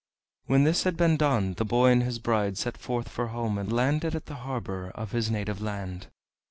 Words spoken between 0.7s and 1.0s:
had